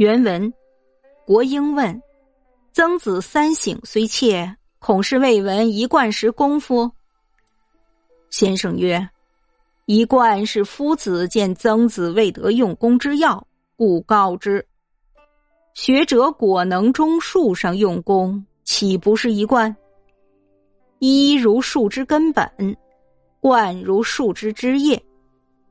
[0.00, 0.50] 原文：
[1.26, 2.02] 国英问
[2.72, 6.90] ：“曾子三省虽切，恐是未闻一贯时功夫。”
[8.30, 9.06] 先生曰
[9.84, 14.66] ：“一贯是夫子见曾子未得用功之要，故告之。
[15.74, 19.76] 学者果能中树上用功，岂不是一贯？
[20.98, 22.50] 一如树之根本，
[23.38, 25.04] 贯如树之枝叶，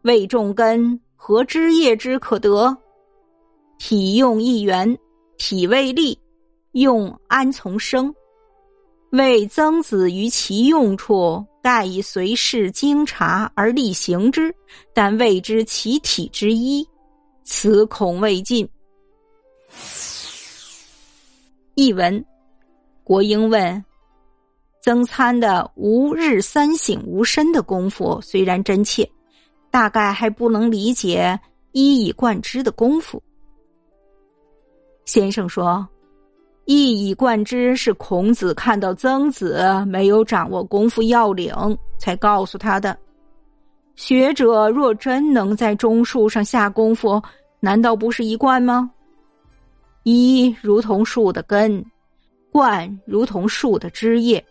[0.03, 2.77] 未种根，何枝叶之可得？”
[3.79, 4.99] 体用一元，
[5.37, 6.19] 体未立，
[6.73, 8.13] 用安从生？
[9.11, 14.53] 为曾子于其用处，盖以随事经察而力行之，
[14.93, 16.85] 但未知其体之一，
[17.43, 18.67] 此恐未尽。
[21.75, 22.23] 译文：
[23.05, 23.83] 国英问
[24.83, 29.09] 曾参的“吾日三省吾身”的功夫虽然真切，
[29.71, 31.39] 大概还不能理解
[31.71, 33.23] 一以贯之的功夫。
[35.09, 35.87] 先生说
[36.65, 41.51] ：“一以贯之是孔子看到曾子没有掌握功夫要领，
[41.97, 42.95] 才告诉他的。
[43.95, 47.19] 学者若真能在中树上下功夫，
[47.59, 48.91] 难道不是一贯吗？
[50.03, 51.83] 一如同树的根，
[52.51, 54.45] 贯如同树的枝叶，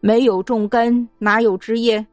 [0.00, 2.04] 没有种根，哪有枝叶？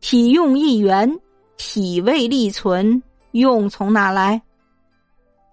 [0.00, 1.18] 体用一元，
[1.56, 4.40] 体未立存，用从哪来？”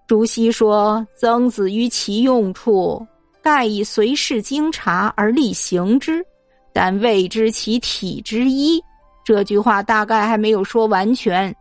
[0.06, 3.06] 朱熹说：“曾子于其用处，
[3.42, 6.24] 盖以随事经察而力行之，
[6.72, 8.78] 但未知其体之一。”
[9.24, 11.54] 这句话大概还没有说完全。